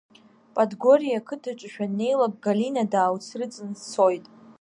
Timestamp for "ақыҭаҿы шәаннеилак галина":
1.19-2.83